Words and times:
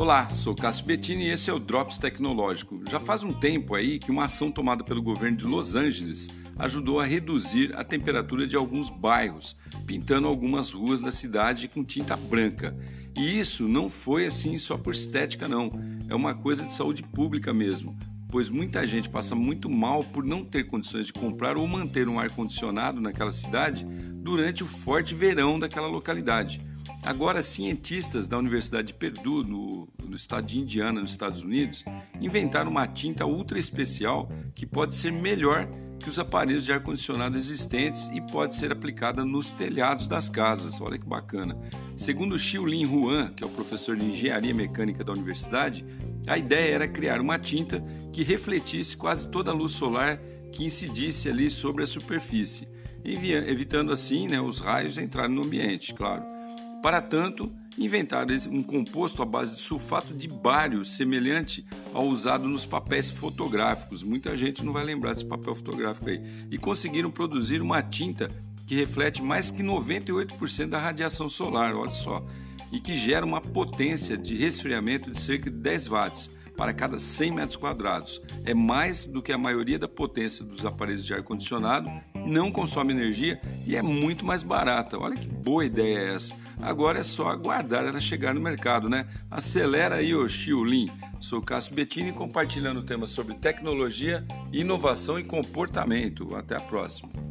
Olá, 0.00 0.30
sou 0.30 0.54
Cássio 0.54 0.86
Bettini 0.86 1.26
e 1.26 1.30
esse 1.30 1.50
é 1.50 1.52
o 1.52 1.58
Drops 1.58 1.98
Tecnológico. 1.98 2.80
Já 2.88 2.98
faz 2.98 3.22
um 3.22 3.34
tempo 3.34 3.74
aí 3.74 3.98
que 3.98 4.10
uma 4.10 4.24
ação 4.24 4.50
tomada 4.50 4.82
pelo 4.82 5.02
governo 5.02 5.36
de 5.36 5.44
Los 5.44 5.74
Angeles 5.74 6.30
ajudou 6.58 6.98
a 6.98 7.04
reduzir 7.04 7.76
a 7.76 7.84
temperatura 7.84 8.46
de 8.46 8.56
alguns 8.56 8.88
bairros, 8.88 9.54
pintando 9.86 10.26
algumas 10.26 10.72
ruas 10.72 11.02
da 11.02 11.10
cidade 11.10 11.68
com 11.68 11.84
tinta 11.84 12.16
branca. 12.16 12.74
E 13.14 13.38
isso 13.38 13.68
não 13.68 13.90
foi 13.90 14.24
assim 14.24 14.56
só 14.56 14.78
por 14.78 14.94
estética 14.94 15.46
não, 15.46 15.70
é 16.08 16.14
uma 16.14 16.34
coisa 16.34 16.64
de 16.64 16.72
saúde 16.72 17.02
pública 17.02 17.52
mesmo, 17.52 17.94
pois 18.30 18.48
muita 18.48 18.86
gente 18.86 19.10
passa 19.10 19.34
muito 19.34 19.68
mal 19.68 20.02
por 20.02 20.24
não 20.24 20.46
ter 20.46 20.64
condições 20.64 21.08
de 21.08 21.12
comprar 21.12 21.58
ou 21.58 21.68
manter 21.68 22.08
um 22.08 22.18
ar 22.18 22.30
condicionado 22.30 23.02
naquela 23.02 23.32
cidade 23.32 23.84
durante 24.14 24.64
o 24.64 24.66
forte 24.66 25.14
verão 25.14 25.58
daquela 25.58 25.88
localidade. 25.88 26.69
Agora, 27.02 27.40
cientistas 27.40 28.26
da 28.26 28.36
Universidade 28.36 28.88
de 28.88 28.94
Purdue, 28.94 29.48
no, 29.48 29.88
no, 30.02 30.14
estado 30.14 30.46
de 30.46 30.58
Indiana, 30.58 31.00
nos 31.00 31.12
Estados 31.12 31.42
Unidos, 31.42 31.82
inventaram 32.20 32.70
uma 32.70 32.86
tinta 32.86 33.24
ultra 33.24 33.58
especial 33.58 34.28
que 34.54 34.66
pode 34.66 34.94
ser 34.94 35.10
melhor 35.10 35.66
que 35.98 36.10
os 36.10 36.18
aparelhos 36.18 36.64
de 36.64 36.72
ar-condicionado 36.72 37.38
existentes 37.38 38.08
e 38.12 38.20
pode 38.20 38.54
ser 38.54 38.70
aplicada 38.70 39.24
nos 39.24 39.50
telhados 39.50 40.06
das 40.06 40.28
casas. 40.28 40.80
Olha 40.80 40.98
que 40.98 41.06
bacana. 41.06 41.58
Segundo 41.96 42.38
Xiu 42.38 42.66
Lin 42.66 42.84
Huan, 42.86 43.32
que 43.34 43.42
é 43.42 43.46
o 43.46 43.50
professor 43.50 43.96
de 43.96 44.04
engenharia 44.04 44.54
mecânica 44.54 45.02
da 45.02 45.12
universidade, 45.12 45.84
a 46.26 46.36
ideia 46.36 46.74
era 46.74 46.88
criar 46.88 47.20
uma 47.20 47.38
tinta 47.38 47.82
que 48.12 48.22
refletisse 48.22 48.94
quase 48.96 49.26
toda 49.28 49.50
a 49.50 49.54
luz 49.54 49.72
solar 49.72 50.18
que 50.52 50.64
incidisse 50.64 51.30
ali 51.30 51.48
sobre 51.48 51.82
a 51.82 51.86
superfície, 51.86 52.68
evitando 53.02 53.90
assim 53.90 54.28
né, 54.28 54.40
os 54.40 54.58
raios 54.58 54.98
entrarem 54.98 55.34
no 55.34 55.44
ambiente, 55.44 55.94
claro. 55.94 56.39
Para 56.82 57.02
tanto, 57.02 57.52
inventaram 57.78 58.34
um 58.50 58.62
composto 58.62 59.22
à 59.22 59.26
base 59.26 59.54
de 59.54 59.60
sulfato 59.60 60.14
de 60.14 60.26
bário, 60.26 60.84
semelhante 60.84 61.64
ao 61.92 62.06
usado 62.06 62.48
nos 62.48 62.64
papéis 62.64 63.10
fotográficos. 63.10 64.02
Muita 64.02 64.36
gente 64.36 64.64
não 64.64 64.72
vai 64.72 64.84
lembrar 64.84 65.12
desse 65.12 65.26
papel 65.26 65.54
fotográfico 65.54 66.08
aí. 66.08 66.22
E 66.50 66.56
conseguiram 66.56 67.10
produzir 67.10 67.60
uma 67.60 67.82
tinta 67.82 68.30
que 68.66 68.74
reflete 68.74 69.22
mais 69.22 69.50
que 69.50 69.62
98% 69.62 70.68
da 70.68 70.78
radiação 70.78 71.28
solar, 71.28 71.74
olha 71.74 71.92
só, 71.92 72.24
e 72.72 72.80
que 72.80 72.96
gera 72.96 73.26
uma 73.26 73.40
potência 73.40 74.16
de 74.16 74.36
resfriamento 74.36 75.10
de 75.10 75.20
cerca 75.20 75.50
de 75.50 75.56
10 75.56 75.88
watts 75.88 76.30
para 76.60 76.74
cada 76.74 76.98
100 76.98 77.30
metros 77.30 77.56
quadrados. 77.56 78.20
É 78.44 78.52
mais 78.52 79.06
do 79.06 79.22
que 79.22 79.32
a 79.32 79.38
maioria 79.38 79.78
da 79.78 79.88
potência 79.88 80.44
dos 80.44 80.66
aparelhos 80.66 81.06
de 81.06 81.14
ar-condicionado, 81.14 81.90
não 82.14 82.52
consome 82.52 82.92
energia 82.92 83.40
e 83.66 83.74
é 83.74 83.80
muito 83.80 84.26
mais 84.26 84.42
barata. 84.42 84.98
Olha 84.98 85.16
que 85.16 85.26
boa 85.26 85.64
ideia 85.64 85.98
é 85.98 86.14
essa. 86.16 86.34
Agora 86.60 86.98
é 86.98 87.02
só 87.02 87.28
aguardar 87.28 87.86
ela 87.86 87.98
chegar 87.98 88.34
no 88.34 88.42
mercado, 88.42 88.90
né? 88.90 89.08
Acelera 89.30 89.94
aí, 89.94 90.14
ô 90.14 90.28
Xiulin. 90.28 90.84
Sou 91.18 91.40
Cássio 91.40 91.74
Bettini 91.74 92.12
compartilhando 92.12 92.82
temas 92.82 93.10
sobre 93.10 93.36
tecnologia, 93.36 94.22
inovação 94.52 95.18
e 95.18 95.24
comportamento. 95.24 96.36
Até 96.36 96.56
a 96.56 96.60
próxima. 96.60 97.29